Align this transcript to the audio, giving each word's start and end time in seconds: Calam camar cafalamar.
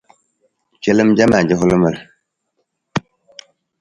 Calam 0.83 1.09
camar 1.19 1.43
cafalamar. 1.49 1.95